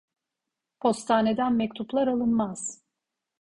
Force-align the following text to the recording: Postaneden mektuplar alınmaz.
Postaneden 0.79 1.53
mektuplar 1.55 2.07
alınmaz. 2.07 2.81